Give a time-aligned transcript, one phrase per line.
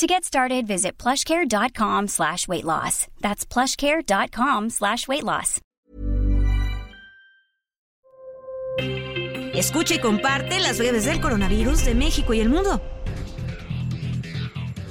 [0.00, 3.06] To get started, visit plushcare.com slash weight loss.
[3.20, 5.60] That's plushcare.com slash weight loss.
[9.52, 12.80] Escucha y comparte las redes del coronavirus de México y el mundo.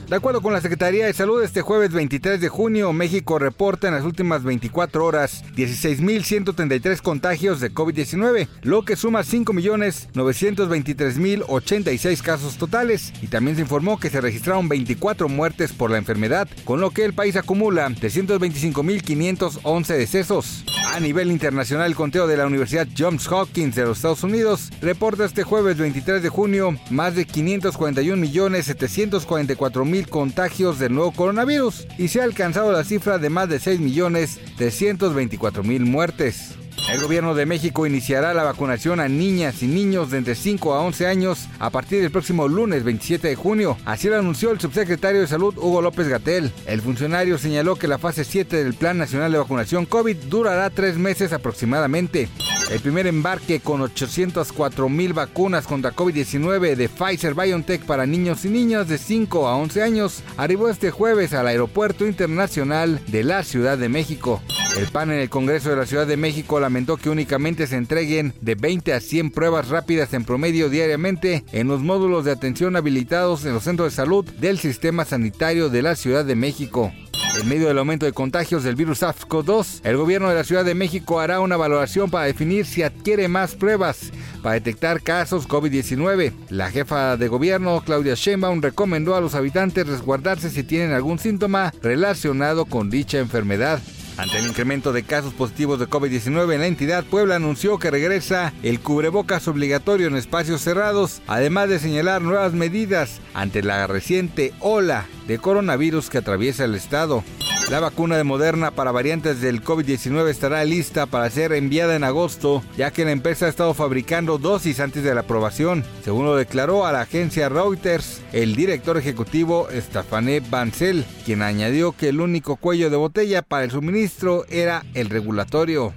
[0.10, 3.94] De acuerdo con la Secretaría de Salud, este jueves 23 de junio, México reporta en
[3.94, 13.14] las últimas 24 horas 16.133 contagios de COVID-19, lo que suma 5.923.086 casos totales.
[13.22, 17.06] Y también se informó que se registraron 24 muertes por la enfermedad, con lo que
[17.06, 20.66] el país acumula 325.511 decesos.
[20.92, 25.26] A nivel internacional, el conteo de la Universidad Johns Hopkins de los Estados Unidos reporta
[25.26, 32.24] este jueves 23 de junio más de 541.744.000 contagios del nuevo coronavirus y se ha
[32.24, 36.59] alcanzado la cifra de más de 6.324.000 muertes.
[36.92, 40.82] El gobierno de México iniciará la vacunación a niñas y niños de entre 5 a
[40.82, 43.78] 11 años a partir del próximo lunes 27 de junio.
[43.86, 46.52] Así lo anunció el subsecretario de Salud Hugo López Gatel.
[46.66, 50.98] El funcionario señaló que la fase 7 del Plan Nacional de Vacunación COVID durará tres
[50.98, 52.28] meses aproximadamente.
[52.72, 58.50] El primer embarque con 804 mil vacunas contra COVID-19 de Pfizer BioNTech para niños y
[58.50, 63.78] niñas de 5 a 11 años arribó este jueves al Aeropuerto Internacional de la Ciudad
[63.78, 64.42] de México.
[64.78, 68.34] El PAN en el Congreso de la Ciudad de México lamentó que únicamente se entreguen
[68.42, 73.46] de 20 a 100 pruebas rápidas en promedio diariamente en los módulos de atención habilitados
[73.46, 76.94] en los centros de salud del sistema sanitario de la Ciudad de México.
[77.40, 80.74] En medio del aumento de contagios del virus SARS-CoV-2, el gobierno de la Ciudad de
[80.74, 86.34] México hará una valoración para definir si adquiere más pruebas para detectar casos COVID-19.
[86.50, 91.74] La jefa de gobierno, Claudia Sheinbaum, recomendó a los habitantes resguardarse si tienen algún síntoma
[91.82, 93.80] relacionado con dicha enfermedad.
[94.20, 98.52] Ante el incremento de casos positivos de COVID-19 en la entidad, Puebla anunció que regresa
[98.64, 105.06] el cubrebocas obligatorio en espacios cerrados, además de señalar nuevas medidas ante la reciente ola
[105.26, 107.24] de coronavirus que atraviesa el estado.
[107.68, 112.64] La vacuna de Moderna para variantes del COVID-19 estará lista para ser enviada en agosto,
[112.76, 116.88] ya que la empresa ha estado fabricando dosis antes de la aprobación, según lo declaró
[116.88, 122.90] a la agencia Reuters el director ejecutivo Stefane Bancel, quien añadió que el único cuello
[122.90, 125.94] de botella para el suministro era el regulatorio.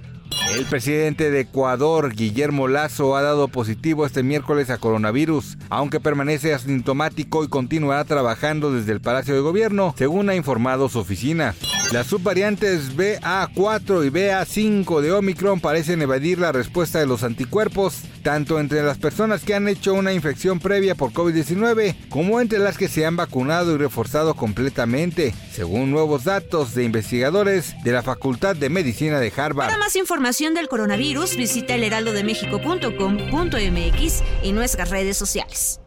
[0.51, 6.53] El presidente de Ecuador, Guillermo Lazo, ha dado positivo este miércoles a coronavirus, aunque permanece
[6.53, 11.55] asintomático y continuará trabajando desde el Palacio de Gobierno, según ha informado su oficina.
[11.93, 18.59] Las subvariantes BA4 y BA5 de Omicron parecen evadir la respuesta de los anticuerpos, tanto
[18.59, 22.87] entre las personas que han hecho una infección previa por COVID-19 como entre las que
[22.87, 28.69] se han vacunado y reforzado completamente, según nuevos datos de investigadores de la Facultad de
[28.69, 29.67] Medicina de Harvard.
[29.67, 35.82] Para más información del coronavirus, visita elheraldodemexico.com.mx y nuestras redes sociales.